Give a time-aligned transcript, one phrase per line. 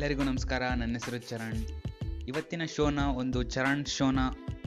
[0.00, 0.62] ಎಲ್ಲರಿಗೂ ನಮಸ್ಕಾರ.
[0.76, 1.58] ನನ್ನ ಹೆಸರು ಚರಣ್.
[2.28, 4.18] ಇವತ್ತಿನ ಶೋನ, ಒಂದು ಚರಣ್ ಶೋನ,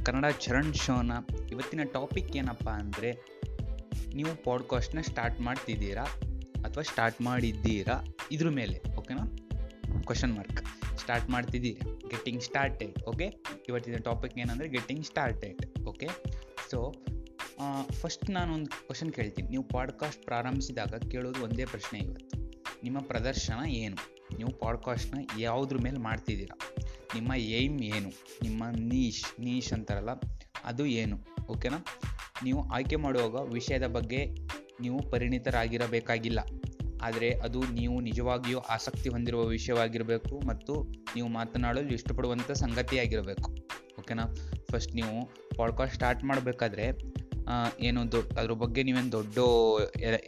[0.06, 1.12] ಕನ್ನಡ ಚರಣ್ ಶೋನ.
[1.52, 3.12] ಇವತ್ತಿನ ಟಾಪಿಕ್ ಏನಪ್ಪ ಅಂದರೆ,
[4.14, 6.04] ನೀವು ಪಾಡ್ಕಾಸ್ಟ್ನ ಸ್ಟಾರ್ಟ್ ಮಾಡ್ತಿದ್ದೀರಾ
[6.64, 9.26] ಅಥವಾ ಸ್ಟಾರ್ಟ್ ಮಾಡಿದ್ದೀರಾ ಇದ್ರ ಮೇಲೆ ಓಕೆನಾ
[10.04, 11.98] ಕ್ವಶನ್ ಮಾರ್ಕ್ ಸ್ಟಾರ್ಟ್ ಮಾಡ್ತಿದ್ದೀರಾ.
[12.10, 13.34] ಗೆಟ್ಟಿಂಗ್ ಸ್ಟಾರ್ಟೆಡ್ ಓಕೆ
[13.70, 16.08] ಇವತ್ತಿನ ಟಾಪಿಕ್ ಏನಂದರೆ getting started okay
[16.72, 16.94] so
[17.90, 19.50] first ನಾನು ಒಂದು ಕ್ವಶನ್ ಕೇಳ್ತೀನಿ.
[19.50, 22.38] ನೀವು ಪಾಡ್ಕಾಸ್ಟ್ ಪ್ರಾರಂಭಿಸಿದಾಗ ಕೇಳೋದು ಒಂದೇ ಪ್ರಶ್ನೆ ಇವತ್ತು.
[22.84, 24.13] ನಿಮ್ಮ ಪ್ರದರ್ಶನ ಏನು?
[24.38, 26.58] ನೀವು ಪಾಡ್ಕಾಸ್ಟ್ನ ಯಾವುದ್ರ ಮೇಲೆ ಮಾಡ್ತಿದ್ದೀರಾ?
[27.16, 28.10] ನಿಮ್ಮ ಏಮ್ ಏನು?
[28.42, 30.10] ನಿಮ್ಮ ನೀಶ್ ನೀಶ್ ಅಂತಾರಲ್ಲ,
[30.64, 31.20] ಅದು ಏನು?
[31.48, 31.86] ಓಕೆನಾ
[32.44, 34.26] ನೀವು ಆಯ್ಕೆ ಮಾಡುವಾಗ ವಿಷಯದ ಬಗ್ಗೆ
[34.82, 36.40] ನೀವು ಪರಿಣಿತರಾಗಿರಬೇಕಾಗಿಲ್ಲ.
[37.02, 40.84] ಆದರೆ ಅದು ನೀವು ನಿಜವಾಗಿಯೂ ಆಸಕ್ತಿ ಹೊಂದಿರುವ ವಿಷಯವಾಗಿರಬೇಕು ಮತ್ತು
[41.16, 43.52] ನೀವು ಮಾತನಾಡಲು ಇಷ್ಟಪಡುವಂಥ ಸಂಗತಿಯಾಗಿರಬೇಕು.
[44.00, 44.36] ಓಕೆನಾ
[44.72, 46.92] ಫಸ್ಟ್ ನೀವು ಪಾಡ್ಕಾಸ್ಟ್ ಸ್ಟಾರ್ಟ್ ಮಾಡಬೇಕಾದ್ರೆ
[47.88, 49.38] ಏನು ದೊಡ್ಡ ಅದ್ರ ಬಗ್ಗೆ ನೀವೇನು ದೊಡ್ಡ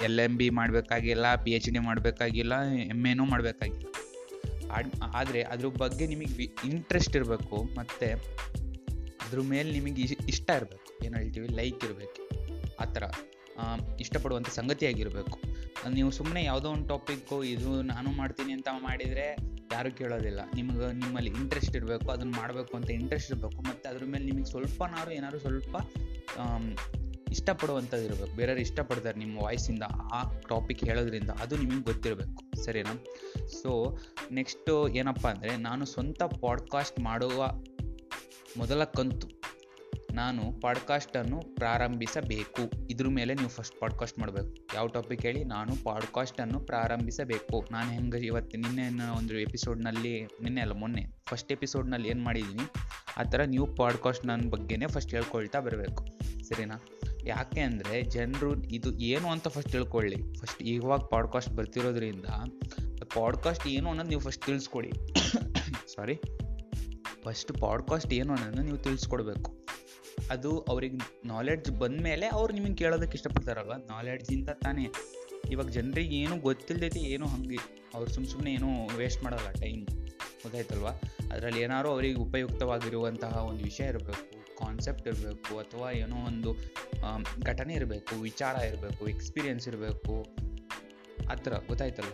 [0.07, 2.55] ಎಲ್ ಎಂ ಬಿ ಮಾಡಬೇಕಾಗಿಲ್ಲ ಪಿ ಎಚ್ ಡಿ ಮಾಡಬೇಕಾಗಿಲ್ಲ
[2.93, 3.87] ಎಂ ಎನೂ ಮಾಡಬೇಕಾಗಿಲ್ಲ.
[5.19, 8.09] ಆದರೆ ಅದ್ರ ಬಗ್ಗೆ ನಿಮಗೆ ಇಂಟ್ರೆಸ್ಟ್ ಇರಬೇಕು, ಮತ್ತು
[9.25, 10.01] ಅದ್ರ ಮೇಲೆ ನಿಮಗೆ
[10.33, 10.89] ಇಷ್ಟ ಇರಬೇಕು.
[11.05, 11.47] ಏನು ಹೇಳ್ತೀವಿ?
[11.59, 12.21] ಲೈಕ್ ಇರಬೇಕು.
[12.81, 13.03] ಆ ಥರ.
[14.03, 15.37] ಇಷ್ಟಪಡುವಂಥ ಸಂಗತಿಯಾಗಿರಬೇಕು.
[15.97, 19.27] ನೀವು ಸುಮ್ಮನೆ ಯಾವುದೋ ಒಂದು ಟಾಪಿಕ್ಕು ಇದು ನಾನು ಮಾಡ್ತೀನಿ ಅಂತ ಮಾಡಿದರೆ
[19.73, 20.41] ಯಾರು ಕೇಳೋದಿಲ್ಲ.
[20.55, 25.39] ನಿಮಗೆ, ನಿಮ್ಮಲ್ಲಿ ಇಂಟ್ರೆಸ್ಟ್ ಇರಬೇಕು ಅದನ್ನು ಮಾಡಬೇಕು ಅಂತ ಇಂಟ್ರೆಸ್ಟ್ ಇರಬೇಕು, ಮತ್ತು ಅದ್ರ ಮೇಲೆ ನಿಮಗೆ ಸ್ವಲ್ಪನಾರು ಏನಾದ್ರು
[25.39, 25.75] ಸ್ವಲ್ಪ
[27.29, 32.63] ಇಷ್ಟಪಡುವಂಥದ್ದು ಇರಬೇಕು ಬೇರೆಯವ್ರು ಇಷ್ಟಪಡ್ತಾರೆ ನಿಮ್ಮ ವಾಯ್ಸಿಂದ ಆ ಟಾಪಿಕ್ ಹೇಳೋದ್ರಿಂದ ಅದು ನಿಮಗೆ ಗೊತ್ತಿರಬೇಕು.
[32.63, 33.03] ಸರಿನಾ?
[33.47, 33.97] ಸೊ
[34.31, 37.51] ನೆಕ್ಸ್ಟು ಏನಪ್ಪ ಅಂದರೆ ನಾನು ಸ್ವಂತ ಪಾಡ್ಕಾಸ್ಟ್ ಮಾಡುವ
[38.57, 39.35] ಮೊದಲ ಕಂತು
[40.13, 42.87] ನಾನು ಪಾಡ್ಕಾಸ್ಟನ್ನು ಪ್ರಾರಂಭಿಸಬೇಕು.
[42.89, 44.75] ಇದ್ರ ಮೇಲೆ ನೀವು ಫಸ್ಟ್ ಪಾಡ್ಕಾಸ್ಟ್ ಮಾಡಬೇಕು.
[44.75, 45.43] ಯಾವ ಟಾಪಿಕ್ ಹೇಳಿ?
[45.43, 47.67] ನಾನು ಪಾಡ್ಕಾಸ್ಟನ್ನು ಪ್ರಾರಂಭಿಸಬೇಕು.
[47.71, 52.63] ನಾನು ಹೆಂಗೆ ಇವತ್ತು ನಿನ್ನೆ ಒಂದು ಎಪಿಸೋಡ್ನಲ್ಲಿ ನಿನ್ನೆ ಅಲ್ಲ, ಮೊನ್ನೆ ಫಸ್ಟ್ ಎಪಿಸೋಡ್ನಲ್ಲಿ ಏನು ಮಾಡಿದ್ದೀನಿ?
[53.17, 56.05] ಆ ಥರ ನೀವು ಪಾಡ್ಕಾಸ್ಟ್ ನನ್ನ ಬಗ್ಗೆನೇ ಫಸ್ಟ್ ಹೇಳ್ಕೊಳ್ತಾ ಬರಬೇಕು.
[56.43, 56.75] ಸರಿನಾ?
[57.25, 60.15] ಯಾಕೆ ಅಂದರೆ ಜನರು ಇದು ಏನು ಅಂತ ಫಸ್ಟ್ ತಿಳ್ಕೊಳ್ಳಿ.
[60.39, 62.25] ಫಸ್ಟ್ ಇವಾಗ ಪಾಡ್ಕಾಸ್ಟ್ ಬರ್ತಿರೋದ್ರಿಂದ
[63.15, 64.91] ಪಾಡ್ಕಾಸ್ಟ್ ಏನು ಅನ್ನೋದು ನೀವು ಫಸ್ಟ್ ತಿಳಿಸ್ಕೊಡಿ
[65.95, 66.15] ಸಾರಿ
[67.23, 69.51] ಫಸ್ಟ್ ಪಾಡ್ಕಾಸ್ಟ್ ಏನು ಅನ್ನೋದು ನೀವು ತಿಳಿಸ್ಕೊಡ್ಬೇಕು.
[70.29, 73.73] ಅದು ಅವ್ರಿಗೆ ನಾಲೆಡ್ಜ್ ಬಂದ ಮೇಲೆ ಅವ್ರು ನಿಮಗೆ ಕೇಳೋದಕ್ಕೆ ಇಷ್ಟಪಡ್ತಾರಲ್ವ?
[73.73, 74.87] ನಾಲೆಡ್ಜಿಂದ ತಾನೇ.
[75.49, 77.57] ಇವಾಗ ಜನರಿಗೆ ಏನೂ ಗೊತ್ತಿಲ್ಲದೈತಿ ಏನೂ ಹಂಗೆ,
[77.95, 79.85] ಅವ್ರು ಸುಮ್ಮ ಸುಮ್ಮನೆ ಏನೂ ವೇಸ್ಟ್ ಮಾಡೋಲ್ಲ ಟೈಮ್
[80.43, 80.87] ಗೊತ್ತಾಯ್ತಲ್ವ?
[81.31, 84.34] ಅದರಲ್ಲಿ ಏನಾದ್ರು ಅವರಿಗೆ ಉಪಯುಕ್ತವಾಗಿರುವಂತಹ ಒಂದು ವಿಷಯ ಇರಬೇಕು.
[84.59, 86.51] ಕಾನ್ಸೆಪ್ಟ್ ಇರಬೇಕು ಅಥವಾ ಏನೋ ಒಂದು
[87.41, 90.15] ಘಟನೆ ಇರಬೇಕು, ವಿಚಾರ ಇರಬೇಕು ಎಕ್ಸ್ಪೀರಿಯೆನ್ಸ್ ಇರಬೇಕು,
[91.31, 92.13] ಆ ಥರ ಗೊತ್ತಾಯ್ತಲ್ಲ?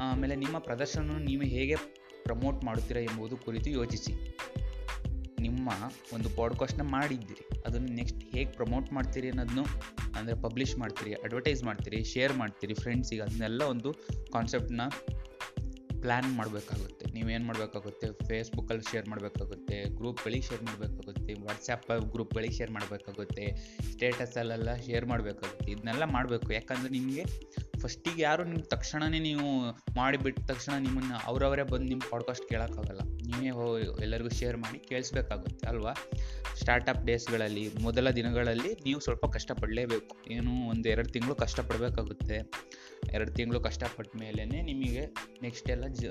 [0.00, 1.76] ಆಮೇಲೆ ನಿಮ್ಮ ಪ್ರದರ್ಶನ ನೀವು ಹೇಗೆ
[2.24, 4.14] ಪ್ರಮೋಟ್ ಮಾಡುತ್ತೀರಾ ಎಂಬುದು ಕುರಿತು ಯೋಚಿಸಿ.
[5.40, 5.68] ನಿಮ್ಮ
[6.14, 7.42] ಒಂದು ಪಾಡ್ಕಾಸ್ಟ್ನ ಮಾಡಿದ್ದೀರಿ.
[7.66, 9.64] ಅದನ್ನು ನೆಕ್ಸ್ಟ್ ಹೇಗೆ ಪ್ರಮೋಟ್ ಮಾಡ್ತೀರಿ ಅನ್ನೋದನ್ನು
[10.18, 13.92] ಅಂದರೆ ಪಬ್ಲಿಷ್ ಮಾಡ್ತೀರಿ ಅಡ್ವರ್ಟೈಸ್ ಮಾಡ್ತೀರಿ ಶೇರ್ ಮಾಡ್ತೀರಿ ಫ್ರೆಂಡ್ಸಿಗೆ ಅದನ್ನೆಲ್ಲ ಒಂದು
[14.32, 14.84] ಕಾನ್ಸೆಪ್ಟನ್ನ
[16.00, 17.05] ಪ್ಲ್ಯಾನ್ ಮಾಡಬೇಕಾಗುತ್ತೆ.
[17.16, 18.06] ನೀವೇನು ಮಾಡಬೇಕಾಗುತ್ತೆ?
[18.28, 23.44] ಫೇಸ್ಬುಕ್ಕಲ್ಲಿ ಶೇರ್ ಮಾಡಬೇಕಾಗುತ್ತೆ ಗ್ರೂಪ್ಗಳಿಗೆ ಶೇರ್ ಮಾಡಬೇಕಾಗುತ್ತೆ ವಾಟ್ಸಪ್ ಗ್ರೂಪ್ಗಳಿಗೆ ಶೇರ್ ಮಾಡಬೇಕಾಗುತ್ತೆ
[23.92, 25.70] ಸ್ಟೇಟಸಲ್ಲೆಲ್ಲ ಶೇರ್ ಮಾಡಬೇಕಾಗುತ್ತೆ.
[25.70, 26.52] ಇದನ್ನೆಲ್ಲ ಮಾಡಬೇಕು.
[26.52, 27.24] ಯಾಕಂದರೆ ನಿಮಗೆ
[27.80, 29.48] ಫಸ್ಟಿಗೆ ಯಾರು ನಿಮ್ಮ ತಕ್ಷಣವೇ ನೀವು
[29.96, 33.00] ಮಾಡಿಬಿಟ್ಟ ತಕ್ಷಣ ನಿಮ್ಮನ್ನು ಅವರವರೇ ಬಂದು ನಿಮ್ಮ ಪಾಡ್ಕಾಸ್ಟ್ ಕೇಳೋಕ್ಕಾಗಲ್ಲ.
[33.26, 33.50] ನೀವೇ
[34.02, 35.92] ಎಲ್ಲರಿಗೂ ಶೇರ್ ಮಾಡಿ ಕೇಳಿಸ್ಬೇಕಾಗುತ್ತೆ, ಅಲ್ವಾ?
[36.60, 40.14] ಸ್ಟಾರ್ಟಪ್ ಡೇಸ್ಗಳಲ್ಲಿ ಮೊದಲ ದಿನಗಳಲ್ಲಿ ನೀವು ಸ್ವಲ್ಪ ಕಷ್ಟಪಡಲೇಬೇಕು.
[40.30, 42.38] ಏನು ಒಂದು ಎರಡು ತಿಂಗಳು ಕಷ್ಟಪಡಬೇಕಾಗುತ್ತೆ.
[43.12, 45.02] ಎರಡು ತಿಂಗಳು ಕಷ್ಟಪಟ್ಟ ಮೇಲೇ ನಿಮಗೆ
[45.42, 46.04] ನೆಕ್ಸ್ಟ್ ಎಲ್ಲ ಜ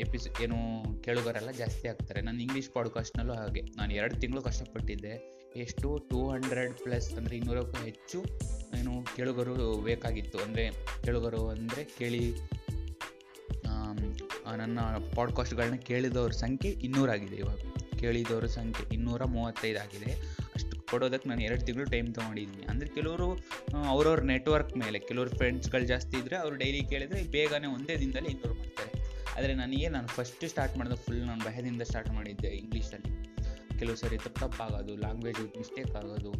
[0.00, 0.58] ಎಪಿಸ್ ಏನು
[1.02, 2.20] ಕೇಳುಗರೆಲ್ಲ ಜಾಸ್ತಿ ಆಗ್ತಾರೆ.
[2.20, 3.62] ನಾನು ಇಂಗ್ಲೀಷ್ ಪಾಡ್ಕಾಸ್ಟ್ನಲ್ಲೂ ಹಾಗೆ.
[3.76, 5.14] ನಾನು ಎರಡು ತಿಂಗಳು ಕಷ್ಟಪಟ್ಟಿದ್ದೆ.
[5.56, 5.88] ಎಷ್ಟು?
[6.10, 8.18] ಟೂ ಹಂಡ್ರೆಡ್ ಪ್ಲಸ್ ಅಂದರೆ ಇನ್ನೂರಕ್ಕೂ ಹೆಚ್ಚು,
[8.78, 10.38] ಏನು ಕೇಳುಗರು ಬೇಕಾಗಿತ್ತು.
[10.38, 10.64] ಅಂದರೆ
[11.04, 12.22] ಕೇಳುಗರು ಅಂದರೆ ಕೇಳಿ
[14.56, 14.80] ನನ್ನ
[15.14, 17.58] ಪಾಡ್ಕಾಸ್ಟ್ಗಳನ್ನ ಕೇಳಿದವ್ರ ಸಂಖ್ಯೆ ಇನ್ನೂರಾಗಿದೆ ಇವಾಗ.
[18.00, 20.12] ಕೇಳಿದವ್ರ ಸಂಖ್ಯೆ ಇನ್ನೂರ ಮೂವತ್ತೈದು ಆಗಿದೆ.
[20.54, 22.66] ಅಷ್ಟು ಕೊಡೋದಕ್ಕೆ ನಾನು ಎರಡು ತಿಂಗಳು ಟೈಮ್ ತೊಗೊಂಡಿದ್ದೀನಿ.
[22.66, 23.38] ಅಂದರೆ ಕೆಲವರು
[23.88, 29.04] ಅವ್ರವ್ರ ನೆಟ್ವರ್ಕ್ ಮೇಲೆ, ಕೆಲವರು ಫ್ರೆಂಡ್ಸ್ಗಳು ಜಾಸ್ತಿ ಇದ್ದರೆ ಅವರು ಡೈಲಿ ಕೇಳಿದರೆ ಬೇಗನೆ ಒಂದೇ ದಿನದಲ್ಲಿ ಇನ್ನೂರು ಮಾಡ್ತಾರೆ.
[29.38, 33.34] ಆದರೆ ನನಗೆ ನಾನು ಫಸ್ಟ್ ಸ್ಟಾರ್ಟ್ ಮಾಡಿದ ಫುಲ್ ನಾನು ಭಯದಿಂದ ಸ್ಟಾರ್ಟ್ ಮಾಡಿದ್ದೆ ಇಂಗ್ಲೀಷಲ್ಲಿ
[33.84, 36.30] ಕೆಲವು ಸರಿ ತಪ್ಪು ತಪ್ಪಾಗೋದು ಲ್ಯಾಂಗ್ವೇಜ್ ಮಿಸ್ಟೇಕ್ ಆಗೋದು,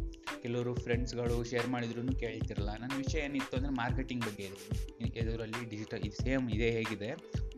[0.43, 2.71] ಕೆಲವರು ಫ್ರೆಂಡ್ಸ್ಗಳು ಶೇರ್ ಮಾಡಿದ್ರು ಕೇಳ್ತಿರಲ್ಲ.
[2.81, 7.09] ನನ್ನ ವಿಷಯ ಏನಿತ್ತು ಅಂದರೆ ಮಾರ್ಕೆಟಿಂಗ್ ಬಗ್ಗೆ ಇದೆ ಇದರಲ್ಲಿ ಡಿಜಿಟಲ್ ಇದು ಸೇಮ್ ಇದೇ ಹೇಗಿದೆ.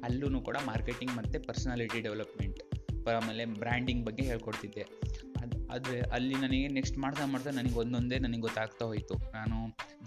[0.07, 2.59] ಅಲ್ಲೂ ಕೂಡ ಮಾರ್ಕೆಟಿಂಗ್ ಮತ್ತು ಪರ್ಸನಾಲಿಟಿ ಡೆವಲಪ್ಮೆಂಟ್
[3.13, 4.83] ಆಮೇಲೆ ಬ್ರ್ಯಾಂಡಿಂಗ್ ಬಗ್ಗೆ ಹೇಳ್ಕೊಡ್ತಿದ್ದೆ.
[5.43, 9.17] ಅದು ಆದರೆ ಅಲ್ಲಿ ನನಗೆ ನೆಕ್ಸ್ಟ್ ಮಾಡ್ತಾ ಮಾಡ್ತಾ ನನಗೆ ಒಂದೊಂದೇ ನನಗೆ ಗೊತ್ತಾಗ್ತಾ ಹೋಯಿತು.
[9.37, 9.57] ನಾನು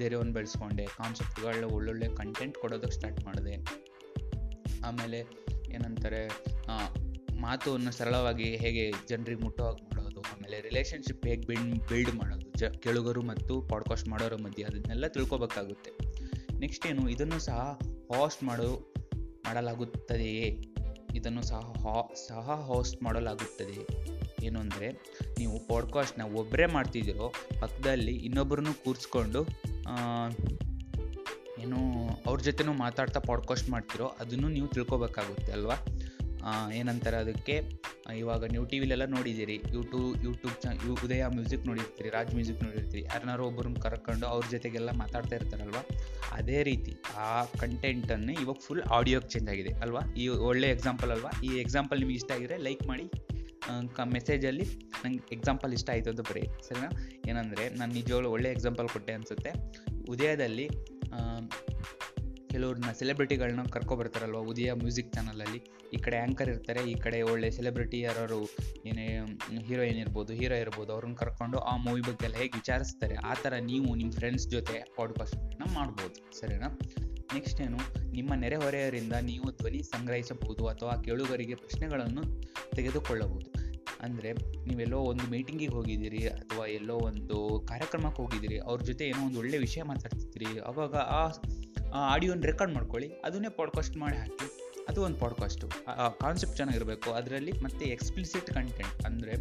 [0.00, 3.56] ಧೈರ್ಯವನ್ನು ಬೆಳೆಸ್ಕೊಂಡೆ ಕಾನ್ಸೆಪ್ಟ್ಗಳ ಒಳ್ಳೊಳ್ಳೆ ಕಂಟೆಂಟ್ ಕೊಡೋದಕ್ಕೆ ಸ್ಟಾರ್ಟ್ ಮಾಡಿದೆ.
[4.91, 5.21] ಆಮೇಲೆ
[5.76, 6.22] ಏನಂತಾರೆ
[7.41, 13.60] ಮಾತನ್ನು ಸರಳವಾಗಿ ಹೇಗೆ ಜನರಿಗೆ ಮುಟ್ಟೋವಾಗಿ ಮಾಡೋದು ಆಮೇಲೆ ರಿಲೇಷನ್ಶಿಪ್ ಹೇಗೆ ಬಿಲ್ಡ್ ಬಿಲ್ಡ್ ಮಾಡೋದು, ಜ, ಕೆಳುಗರು ಮತ್ತು
[13.63, 15.91] ಪಾಡ್ಕಾಸ್ಟ್ ಮಾಡೋರ ಮಧ್ಯೆ ಅದನ್ನೆಲ್ಲ ತಿಳ್ಕೊಬೇಕಾಗುತ್ತೆ.
[16.59, 17.78] ನೆಕ್ಸ್ಟ್ ಏನು, ಇದನ್ನು ಸಹ
[18.15, 18.95] ಹಾಸ್ಟ್ ಮಾಡೋ,
[19.47, 20.65] ಮಾಡಲಾಗುತ್ತದೆಯೇ?
[21.15, 23.86] ಇದನ್ನು ಸಹ ಹಾ, ಸಹ ಹಾಸ್ಟ್ ಮಾಡಲಾಗುತ್ತದೆ
[24.47, 24.93] ಏನು ಅಂದರೆ,
[25.39, 29.47] ನೀವು ಪಾಡ್ಕಾಸ್ಟ್ನ ಒಬ್ಬರೇ ಮಾಡ್ತಿದ್ದೀರೋ, ಪಕ್ಕದಲ್ಲಿ ಇನ್ನೊಬ್ಬರನ್ನು ಕೂರಿಸ್ಕೊಂಡು
[31.60, 31.78] ಏನು,
[32.27, 35.75] ಅವ್ರ ಜೊತೆನೂ ಮಾತಾಡ್ತಾ ಪಾಡ್ಕಾಸ್ಟ್ ಮಾಡ್ತಿರೋ, ಅದನ್ನು ನೀವು ತಿಳ್ಕೊಬೇಕಾಗುತ್ತೆ, ಅಲ್ವಾ?
[36.78, 37.57] ಏನಂತಾರೆ ಅದಕ್ಕೆ?
[38.21, 40.66] ಇವಾಗ ನೀವು ಟಿ ವಿಲೆಲ್ಲ ನೋಡಿದ್ದೀರಿ ಯೂಟ್ಯೂಬ್ ಯೂಟ್ಯೂಬ್ ಚ
[41.07, 45.81] ಉದಯ ಮ್ಯೂಸಿಕ್ ನೋಡಿರ್ತೀರಿ, ರಾಜ್ ಮ್ಯೂಸಿಕ್ ನೋಡಿರ್ತೀರಿ, ಯಾರನ್ನಾರು ಒಬ್ಬರನ್ನ ಕರ್ಕೊಂಡು ಅವ್ರ ಜೊತೆಗೆಲ್ಲ ಮಾತಾಡ್ತಾ ಇರ್ತಾರಲ್ವ?
[46.39, 46.95] ಅದೇ ರೀತಿ
[47.27, 47.31] ಆ
[47.63, 50.03] ಕಂಟೆಂಟನ್ನು ಇವಾಗ ಫುಲ್ ಆಡಿಯೋಗೆ ಚೇಂಜ್ ಆಗಿದೆ, ಅಲ್ವಾ?
[50.22, 51.33] ಈ ಒಳ್ಳೆ ಎಕ್ಸಾಂಪಲ್ ಅಲ್ವಾ?
[51.48, 53.07] ಈ ಎಕ್ಸಾಂಪಲ್ ನಿಮಗೆ ಇಷ್ಟ ಆಗಿದ್ರೆ ಲೈಕ್ ಮಾಡಿ
[53.97, 54.65] ಕ ಮೆಸೇಜಲ್ಲಿ
[55.03, 56.89] ನಂಗೆ ಎಕ್ಸಾಂಪಲ್ ಇಷ್ಟ ಆಯಿತು ಅಂತ ಬರೀ, ಸರಿನಾ?
[57.31, 59.53] ಏನಂದರೆ, ನಾನು ನಿಜವಾಗ್ಲೂ ಒಳ್ಳೆ ಎಕ್ಸಾಂಪಲ್ ಕೊಟ್ಟೆ ಅನಿಸುತ್ತೆ.
[60.15, 60.66] ಉದಯದಲ್ಲಿ
[62.50, 64.38] ಕೆಲವ್ರನ್ನ ಸೆಲೆಬ್ರಿಟಿಗಳನ್ನ ಕರ್ಕೊಬರ್ತಾರಲ್ವ?
[64.52, 65.60] ಉದಯ ಮ್ಯೂಸಿಕ್ ಚಾನಲಲ್ಲಿ
[65.94, 68.41] ಈ ಕಡೆ ಆ್ಯಂಕರ್ ಇರ್ತಾರೆ, ಈ ಕಡೆ ಒಳ್ಳೆ ಸೆಲೆಬ್ರಿಟಿ ಯಾರು
[68.86, 69.06] ಏನೇ
[69.68, 73.94] ಹೀರೋಯಿನ್ ಇರ್ಬೋದು ಹೀರೋ ಇರ್ಬೋದು, ಅವ್ರನ್ನ ಕರ್ಕೊಂಡು ಆ ಮೂವಿ ಬಗ್ಗೆ ಎಲ್ಲ ಹೇಗೆ ವಿಚಾರಿಸ್ತಾರೆ, ಆ ಥರ ನೀವು
[73.94, 76.41] ನಿಮ್ಮ ಫ್ರೆಂಡ್ಸ್ ಜೊತೆ ಪಾಡ್ಕಾಸ್ಟ್ನ ಮಾಡ್ಬೋದು.
[76.41, 76.70] ಸರಿನಾ?
[77.34, 77.80] ನೆಕ್ಸ್ಟ್ ಏನು,
[78.12, 82.24] ನಿಮ್ಮ ನೆರೆಹೊರೆಯವರಿಂದ ನೀವು ಧ್ವನಿ ಸಂಗ್ರಹಿಸಬಹುದು ಅಥವಾ ಕೇಳುಗರಿಗೆ ಪ್ರಶ್ನೆಗಳನ್ನು
[82.70, 83.48] ತೆಗೆದುಕೊಳ್ಳಬಹುದು.
[84.00, 84.32] ಅಂದರೆ,
[84.66, 89.82] ನೀವೆಲ್ಲೋ ಒಂದು ಮೀಟಿಂಗಿಗೆ ಹೋಗಿದ್ದೀರಿ ಅಥವಾ ಎಲ್ಲೋ ಒಂದು ಕಾರ್ಯಕ್ರಮಕ್ಕೆ ಹೋಗಿದ್ದೀರಿ, ಅವ್ರ ಜೊತೆ ಏನೋ ಒಂದು ಒಳ್ಳೆ ವಿಷಯ
[89.82, 91.22] ಮಾತಾಡ್ತಿದ್ದೀರಿ, ಅವಾಗ ಆ
[91.95, 93.09] ಆಡಿಯೋನ ರೆಕಾರ್ಡ್ ಮಾಡ್ಕೊಳ್ಳಿ.
[93.25, 94.48] ಅದನ್ನೇ ಪಾಡ್ಕಾಸ್ಟ್ ಮಾಡಿ ಹಾಕಿ.
[94.89, 95.66] ಅದು ಒಂದು ಪಾಡ್ಕಾಸ್ಟು
[96.21, 97.09] ಕಾನ್ಸೆಪ್ಟ್ ಚೆನ್ನಾಗಿರಬೇಕು.
[97.13, 99.34] ಅದರಲ್ಲಿ ಮತ್ತು ಎಕ್ಸ್ಪ್ಲಿಸಿಟ್ ಕಂಟೆಂಟ್ ಅಂದರೆ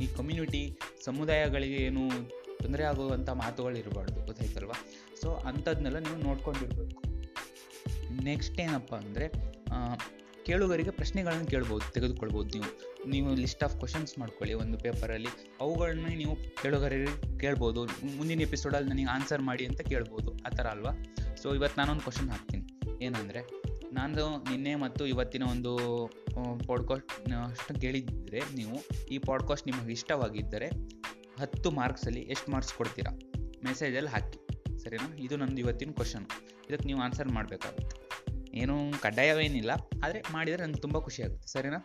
[0.00, 0.62] ಈ ಕಮ್ಯುನಿಟಿ
[1.04, 2.04] ಸಮುದಾಯಗಳಿಗೆ ಏನು
[2.58, 4.76] ತೊಂದರೆ ಆಗುವಂಥ ಮಾತುಗಳು ಇರಬಾರ್ದು ಗೊತ್ತಾಯ್ತಲ್ವಾ?
[5.22, 7.02] ಸೊ ಅಂಥದ್ನೆಲ್ಲ ನೀವು ನೋಡ್ಕೊಂಡಿರ್ಬೇಕು.
[8.24, 9.26] ನೆಕ್ಸ್ಟ್ ಏನಪ್ಪ ಅಂದರೆ
[10.46, 12.70] ಕೇಳುಗರಿಗೆ ಪ್ರಶ್ನೆಗಳನ್ನು ಕೇಳ್ಬೋದು, ತೆಗೆದುಕೊಳ್ಬೋದು ನೀವು.
[13.10, 14.54] ನೀವು ಲಿಸ್ಟ್ ಆಫ್ ಕ್ವಶನ್ಸ್ ಮಾಡ್ಕೊಳ್ಳಿ.
[14.54, 15.30] ಒಂದು ಪೇಪರಲ್ಲಿ
[15.60, 17.84] ಅವುಗಳನ್ನ ನೀವು ಕೇಳುಗರಿಗೆ ಕೇಳ್ಬೋದು.
[18.16, 20.32] ಮುಂದಿನ ಎಪಿಸೋಡಲ್ಲಿ ನನಗೆ ಆನ್ಸರ್ ಮಾಡಿ ಅಂತ ಕೇಳ್ಬೋದು.
[20.32, 20.92] ಆ ಥರ ಅಲ್ವಾ?
[21.44, 22.64] ಸೊ ಇವತ್ತು ನಾನೊಂದು ಕ್ವಶನ್ ಹಾಕ್ತೀನಿ.
[23.04, 23.40] ಏನಂದರೆ
[23.92, 25.72] ನಾನು ನಿನ್ನೆ ಮತ್ತು ಇವತ್ತಿನ ಒಂದು
[26.68, 28.76] ಪಾಡ್ಕಾಸ್ಟ್ ಅಷ್ಟು ಕೇಳಿದ್ದರೆ ನೀವು,
[29.06, 30.68] ಈ ಪಾಡ್ಕಾಸ್ಟ್ ನಿಮಗೆ ಇಷ್ಟವಾಗಿದ್ದರೆ
[31.40, 33.12] ಹತ್ತು ಮಾರ್ಕ್ಸಲ್ಲಿ ಎಷ್ಟು ಮಾರ್ಕ್ಸ್ ಕೊಡ್ತೀರಾ?
[33.64, 34.38] ಮೆಸೇಜಲ್ಲಿ ಹಾಕಿ.
[34.84, 35.08] ಸರಿನಾ?
[35.16, 36.24] ಇದು ನಂದು ಇವತ್ತಿನ ಕ್ವಶನ್
[36.70, 37.96] ಇದಕ್ಕೆ ನೀವು ಆನ್ಸರ್ ಮಾಡಬೇಕಾಗುತ್ತೆ.
[38.60, 39.72] ಏನೂ ಕಡ್ಡಾಯವೇನಿಲ್ಲ,
[40.04, 41.80] ಆದರೆ ಮಾಡಿದರೆ ನನಗೆ ತುಂಬ ಖುಷಿಯಾಗುತ್ತೆ ಸರಿನಾ?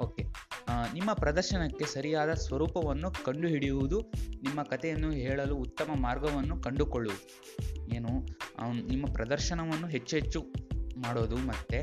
[0.00, 0.24] ಓಕೆ
[0.94, 4.00] ನಿಮ್ಮ ಪ್ರದರ್ಶನಕ್ಕೆ ಸರಿಯಾದ ಸ್ವರೂಪವನ್ನು ಕಂಡುಹಿಡಿಯುವುದು,
[4.42, 7.26] ನಿಮ್ಮ ಕಥೆಯನ್ನು ಹೇಳಲು ಉತ್ತಮ ಮಾರ್ಗವನ್ನು ಕಂಡುಕೊಳ್ಳುವುದು.
[7.94, 8.12] ಏನು?
[8.92, 10.40] ನಿಮ್ಮ ಪ್ರದರ್ಶನವನ್ನು ಹೆಚ್ಚು ಹೆಚ್ಚು
[11.04, 11.80] ಮಾಡೋದು ಮತ್ತು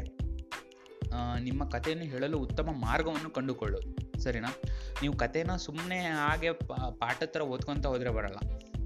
[1.48, 3.89] ನಿಮ್ಮ ಕಥೆಯನ್ನು ಹೇಳಲು ಉತ್ತಮ ಮಾರ್ಗವನ್ನು ಕಂಡುಕೊಳ್ಳೋದು,
[4.24, 4.50] ಸರಿನಾ?
[5.01, 6.50] ನೀವು ಕಥೆನ ಸುಮ್ಮನೆ ಹಾಗೆ
[7.01, 8.39] ಪಾಠ ಥರ ಓದ್ಕೊತ ಹೋದರೆ ಬರಲ್ಲ.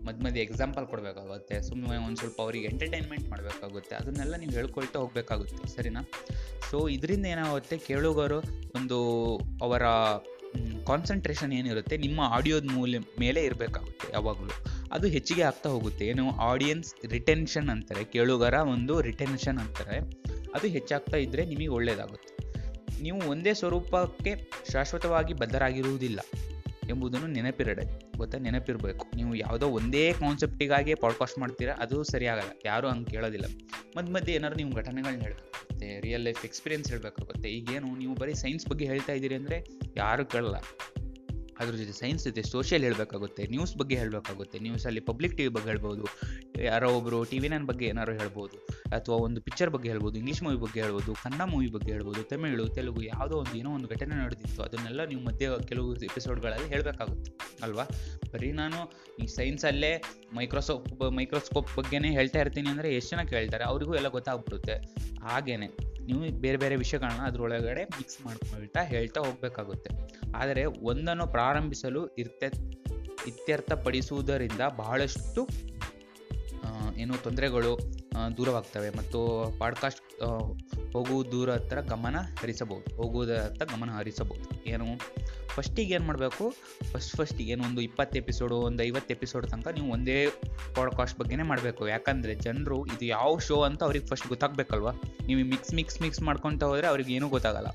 [0.08, 6.02] ಮಧ್ಯ ಮಧ್ಯೆ ಎಕ್ಸಾಂಪಲ್ ಕೊಡಬೇಕಾಗುತ್ತೆ ಸುಮ್ಮನೆ ಒಂದು ಸ್ವಲ್ಪ ಅವ್ರಿಗೆ ಎಂಟರ್ಟೈನ್ಮೆಂಟ್ ಮಾಡಬೇಕಾಗುತ್ತೆ, ಅದನ್ನೆಲ್ಲ ನೀವು ಹೇಳ್ಕೊಳ್ತಾ ಹೋಗಬೇಕಾಗುತ್ತೆ, ಸರಿನಾ?
[6.70, 8.40] ಸೊ ಇದರಿಂದ ಏನಾಗುತ್ತೆ, ಕೇಳುಗರು
[8.80, 9.00] ಒಂದು
[9.68, 9.84] ಅವರ
[10.90, 14.56] ಕಾನ್ಸಂಟ್ರೇಷನ್ ಏನಿರುತ್ತೆ, ನಿಮ್ಮ ಆಡಿಯೋದ ಮೂಲ, ಮೇಲೆ ಇರಬೇಕಾಗುತ್ತೆ ಯಾವಾಗಲೂ.
[14.92, 16.06] ಅದು ಹೆಚ್ಚಿಗೆ ಆಗ್ತಾ ಹೋಗುತ್ತೆ.
[16.08, 19.98] ಏನು ಆಡಿಯನ್ಸ್ ರಿಟೆನ್ಷನ್ ಅಂತಾರೆ, ಕೇಳುಗರ ಒಂದು ರಿಟೆನ್ಷನ್ ಅಂತಾರೆ.
[20.56, 22.50] ಅದು ಹೆಚ್ಚಾಗ್ತಾ ಇದ್ದರೆ ನಿಮಗೆ ಒಳ್ಳೆಯದಾಗುತ್ತೆ
[23.02, 26.20] ನೀವು ಒಂದೇ ಸ್ವರೂಪಕ್ಕೆ ಶಾಶ್ವತವಾಗಿ ಬದ್ಧರಾಗಿರುವುದಿಲ್ಲ
[26.90, 27.84] ಎಂಬುದನ್ನು ನೆನಪಿರಡೆ
[28.18, 28.38] ಗೊತ್ತಾ?
[28.38, 29.06] ನೆನಪಿರಬೇಕು.
[29.16, 32.50] ನೀವು ಯಾವುದೋ ಒಂದೇ ಕಾನ್ಸೆಪ್ಟಿಗಾಗಿ ಪಾಡ್ಕಾಸ್ಟ್ ಮಾಡ್ತೀರಾ, ಅದು ಸರಿಯಾಗಲ್ಲ.
[32.66, 33.46] ಯಾರೂ ಹಂಗೆ ಕೇಳೋದಿಲ್ಲ.
[33.98, 38.86] ಮಧ್ಯ ಮಧ್ಯೆ ಏನಾದ್ರು ನೀವು ಘಟನೆಗಳನ್ನ ಹೇಳಬೇಕಾಗುತ್ತೆ ರಿಯಲ್ ಲೈಫ್ ಎಕ್ಸ್ಪೀರಿಯನ್ಸ್ ಹೇಳಬೇಕಾಗುತ್ತೆ ಈಗೇನು ನೀವು ಬರೀ ಸೈನ್ಸ್ ಬಗ್ಗೆ
[38.86, 40.56] ಹೇಳ್ತಾ ಇದ್ದೀರಿ ಅಂದರೆ ಯಾರು ಕೇಳಲ್ಲ.
[41.62, 46.06] ಅದ್ರ ಜೊತೆ ಸೈನ್ಸ್ ಜೊತೆ ಸೋಷಿಯಲ್ ಹೇಳಬೇಕಾಗುತ್ತೆ ನ್ಯೂಸ್ ಬಗ್ಗೆ ಹೇಳಬೇಕಾಗುತ್ತೆ ನ್ಯೂಸಲ್ಲಿ ಪಬ್ಲಿಕ್ ಟಿ ವಿ ಬಗ್ಗೆ ಹೇಳ್ಬೋದು,
[46.70, 48.58] ಯಾರೋ ಒಬ್ಬರು ಟಿ ವಿ ನೈನ್ ಬಗ್ಗೆ ಏನಾರು ಹೇಳ್ಬೋದು,
[48.98, 53.04] ಅಥವಾ ಒಂದು ಪಿಕ್ಚರ್ ಬಗ್ಗೆ ಹೇಳ್ಬೋದು ಇಂಗ್ಲೀಷ್ ಮೂವಿ ಬಗ್ಗೆ ಹೇಳ್ಬೋದು, ಕನ್ನಡ ಮೂವಿ ಬಗ್ಗೆ ಹೇಳ್ಬೋದು, ತಮಿಳು, ತೆಲುಗು
[53.12, 57.32] ಯಾವುದೋ ಒಂದು ಏನೋ ಒಂದು ಘಟನೆ ನಡೆದಿತ್ತು, ಅದನ್ನೆಲ್ಲ ನೀವು ಮಧ್ಯೆ ಕೆಲವು ಎಪಿಸೋಡ್ಗಳಲ್ಲಿ ಹೇಳಬೇಕಾಗುತ್ತೆ,
[57.68, 57.86] ಅಲ್ವಾ?
[58.34, 58.80] ಬರೀ ನಾನು
[59.24, 59.94] ಈ ಸೈನ್ಸಲ್ಲೇ
[60.40, 60.88] ಮೈಕ್ರೋಸೋಪ್
[61.20, 64.78] ಮೈಕ್ರೋಸ್ಕೋಪ್ ಬಗ್ಗೆನೇ ಹೇಳ್ತಾ ಇರ್ತೀನಿ ಅಂದರೆ ಎಷ್ಟು ಜನ ಕೇಳ್ತಾರೆ, ಅವರಿಗೂ ಎಲ್ಲ ಗೊತ್ತಾಗ್ಬಿಡುತ್ತೆ,
[65.28, 65.70] ಹಾಗೇನೆ.
[66.10, 69.90] ನೀವು ಬೇರೆ ಬೇರೆ ವಿಷಯಗಳನ್ನ ಅದರೊಳಗಡೆ ಮಿಕ್ಸ್ ಮಾಡ್ಕೊಳ್ತಾ ಹೇಳ್ತಾ ಹೋಗಬೇಕಾಗುತ್ತೆ.
[70.36, 72.46] ಆದರೆ ಒಂದನ್ನು ಪ್ರಾರಂಭಿಸಲು ಇರ್ತೆ,
[73.28, 75.48] ಇತ್ಯರ್ಥಪಡಿಸುವುದರಿಂದ ಬಹಳಷ್ಟು
[76.98, 77.80] ಏನು ತೊಂದರೆಗಳು
[78.38, 78.90] ದೂರವಾಗ್ತವೆ.
[78.90, 79.20] ಮತ್ತು
[79.60, 80.06] ಪಾಡ್ಕಾಸ್ಟ್
[80.94, 84.66] ಹೋಗುವ ದೂರ ಹತ್ರ ಗಮನ ಹರಿಸಬಹುದು ಹತ್ರ ಗಮನ ಹರಿಸಬಹುದು.
[84.66, 84.86] ಏನು?
[85.48, 86.54] ಫಸ್ಟಿಗೆ ಏನು ಮಾಡಬೇಕು?
[86.92, 87.64] ಫಸ್ಟ್ ಫಸ್ಟಿಗೆ ಏನು?
[87.64, 90.28] ಒಂದು ಇಪ್ಪತ್ತು ಎಪಿಸೋಡು ಒಂದು ಐವತ್ತು ಎಪಿಸೋಡ್ ತನಕ ನೀವು ಒಂದೇ
[90.76, 91.88] ಪಾಡ್ಕಾಸ್ಟ್ ಬಗ್ಗೆನೇ ಮಾಡಬೇಕು.
[91.88, 94.90] ಯಾಕಂದರೆ ಜನರು ಇದು ಯಾವ ಶೋ ಅಂತ ಅವ್ರಿಗೆ ಫಸ್ಟ್ ಗೊತ್ತಾಗಬೇಕಲ್ವ?
[95.26, 97.68] ನೀವು ಮಿಕ್ಸ್ ಮಿಕ್ಸ್ ಮಿಕ್ಸ್ ಮಾಡ್ಕೊತ ಹೋದರೆ ಅವ್ರಿಗೆ ಏನೂ ಗೊತ್ತಾಗಲ್ಲ.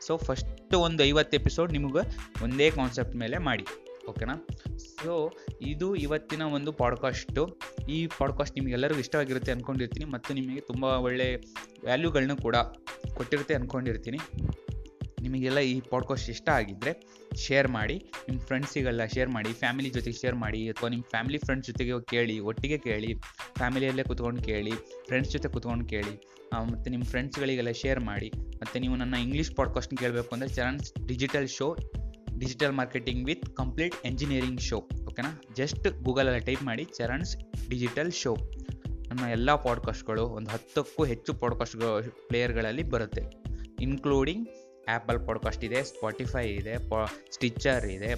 [0.00, 3.64] ಸೊ ಫಸ್ಟ್ ಒಂದು ಐವತ್ತು ಎಪಿಸೋಡ್ ನಿಮಗೆ ಒಂದೇ ಕಾನ್ಸೆಪ್ಟ್ ಮೇಲೆ ಮಾಡಿ.
[4.08, 4.46] ಓಕೆನಾ?
[4.78, 11.36] ಸೊ ಇದು ಇವತ್ತಿನ ಒಂದು ಪಾಡ್ಕಾಸ್ಟು ಈ ಪಾಡ್ಕಾಸ್ಟ್ ನಿಮಗೆಲ್ಲರಿಗೂ ಇಷ್ಟವಾಗಿರುತ್ತೆ ಅಂದ್ಕೊಂಡಿರ್ತೀನಿ ಮತ್ತು ನಿಮಗೆ ತುಂಬ ಒಳ್ಳೆ
[11.82, 12.56] ವ್ಯಾಲ್ಯೂಗಳನ್ನ ಕೂಡ
[13.14, 14.18] ಕೊಟ್ಟಿರುತ್ತೆ ಅಂದ್ಕೊಂಡಿರ್ತೀನಿ
[15.22, 16.92] ನಿಮಗೆಲ್ಲ ಈ ಪಾಡ್ಕಾಸ್ಟ್ ಇಷ್ಟ ಆಗಿದ್ದರೆ
[17.36, 17.96] ಶೇರ್ ಮಾಡಿ,
[18.28, 22.78] ನಿಮ್ಮ ಫ್ರೆಂಡ್ಸಿಗೆಲ್ಲ ಶೇರ್ ಮಾಡಿ ಫ್ಯಾಮಿಲಿ ಜೊತೆಗೆ ಶೇರ್ ಮಾಡಿ ಅಥವಾ ನಿಮ್ಮ ಫ್ಯಾಮಿಲಿ ಫ್ರೆಂಡ್ಸ್ ಜೊತೆಗೆ ಕೇಳಿ, ಒಟ್ಟಿಗೆ
[22.78, 23.14] ಕೇಳಿ
[23.56, 24.70] ಫ್ಯಾಮಿಲಿಯಲ್ಲೇ ಕುತ್ಕೊಂಡು ಕೇಳಿ
[25.06, 26.14] ಫ್ರೆಂಡ್ಸ್ ಜೊತೆ ಕುತ್ಕೊಂಡು ಕೇಳಿ
[26.72, 28.32] ಮತ್ತು ನಿಮ್ಮ ಫ್ರೆಂಡ್ಸ್ಗಳಿಗೆಲ್ಲ ಶೇರ್ ಮಾಡಿ,
[28.62, 31.76] ಮತ್ತು ನೀವು ನನ್ನ ಇಂಗ್ಲೀಷ್ ಪಾಡ್ಕಾಸ್ಟ್ನ ಕೇಳಬೇಕು ಅಂದರೆ Charan's digital show
[32.38, 37.36] digital marketing with complete engineering show ಓಕೆನಾ ಜಸ್ಟ್ ಗೂಗಲಲ್ಲಿ ಟೈಪ್ ಮಾಡಿ ಚರಣ್ಸ್
[37.70, 38.36] ಡಿಜಿಟಲ್ ಶೋ
[39.08, 41.76] ನಮ್ಮ ಎಲ್ಲ ಪಾಡ್ಕಾಸ್ಟ್ಗಳು ಒಂದು ಹತ್ತಕ್ಕೂ ಹೆಚ್ಚು ಪಾಡ್ಕಾಸ್ಟ್
[42.28, 43.22] ಪ್ಲೇಯರ್ಗಳಲ್ಲಿ ಬರುತ್ತೆ.
[43.80, 44.48] ಇನ್ಕ್ಲೂಡಿಂಗ್
[44.88, 48.10] ಆ್ಯಪಲ್ ಪಾಡ್ಕಾಸ್ಟ್ ಇದೆ ಸ್ಪಾಟಿಫೈ ಇದೆ ಪಾ ಸ್ಟಿಚ್ಚರ್ ಇದೆ,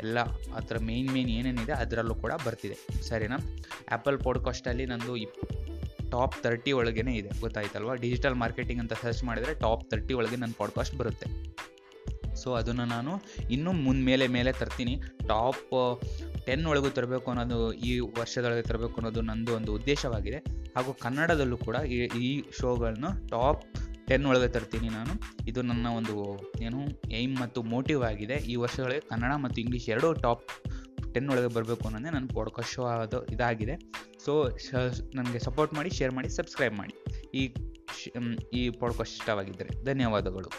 [0.00, 0.18] ಎಲ್ಲ
[0.54, 3.02] ಆ ಥರ ಮೇನ್ ಮೇಯ್ನ್ ಏನೇನಿದೆ ಅದರಲ್ಲೂ ಕೂಡ ಬರ್ತಿದೆ.
[3.02, 3.36] ಸರಿನಾ?
[3.36, 5.52] ಆ್ಯಪಲ್ ಪಾಡ್ಕಾಸ್ಟಲ್ಲಿ ನಂದು ಇಪ್
[6.10, 7.40] ಟಾಪ್ ತರ್ಟಿ ಒಳಗೇ ಇದೆ.
[7.40, 7.94] ಗೊತ್ತಾಯ್ತಲ್ವಾ?
[7.94, 11.54] ಡಿಜಿಟಲ್ ಮಾರ್ಕೆಟಿಂಗ್ ಅಂತ ಸರ್ಚ್ ಮಾಡಿದರೆ ಟಾಪ್ ತರ್ಟಿ ಒಳಗೆ ನನ್ನ ಪಾಡ್ಕಾಸ್ಟ್ ಬರುತ್ತೆ.
[12.34, 13.12] ಸೊ ಅದನ್ನು ನಾನು
[13.50, 15.02] ಇನ್ನೂ ಮುಂದೆ ಮೇಲೆ ಮೇಲೆ ತರ್ತೀನಿ.
[15.28, 16.00] ಟಾಪ್
[16.46, 20.36] ಟೆನ್ ಒಳಗೂ ತರಬೇಕು ಅನ್ನೋದು, ಈ ವರ್ಷದೊಳಗೆ ತರಬೇಕು ಅನ್ನೋದು ನಂದು ಒಂದು ಉದ್ದೇಶವಾಗಿದೆ.
[20.76, 23.64] ಹಾಗೂ ಕನ್ನಡದಲ್ಲೂ ಕೂಡ ಈ ಈ ಶೋಗಳನ್ನು ಟಾಪ್
[24.06, 25.44] ಟೆನ್ ಒಳಗೆ ತರ್ತೀನಿ ನಾನು.
[25.48, 26.14] ಇದು ನನ್ನ ಒಂದು
[26.62, 28.34] ಏನು ಏಮ್ ಮತ್ತು ಮೋಟಿವ್ ಆಗಿದೆ.
[28.34, 30.44] ಈ ವರ್ಷದೊಳಗೆ ಕನ್ನಡ ಮತ್ತು ಇಂಗ್ಲೀಷ್ ಎರಡೂ ಟಾಪ್
[31.14, 33.92] ಟೆನ್ ಒಳಗೆ ಬರಬೇಕು ಅನ್ನೋದೇ ನನ್ನ ಪಾಡ್ಕಾಸ್ಟ್ ಶೋ ಆಗೋದು ಇದಾಗಿದೆ
[34.24, 34.58] ಸೊ
[35.14, 36.94] ನನಗೆ ಸಪೋರ್ಟ್ ಮಾಡಿ ಶೇರ್ ಮಾಡಿ ಸಬ್ಸ್ಕ್ರೈಬ್ ಮಾಡಿ.
[37.34, 37.54] ಈ
[38.54, 40.50] ಈ ಪಾಡ್ಕಾಸ್ಟ್ ಇಷ್ಟವಾಗಿದ್ದರೆ ಧನ್ಯವಾದಗಳು.